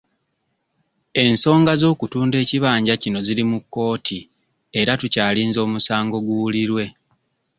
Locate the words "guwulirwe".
6.25-6.83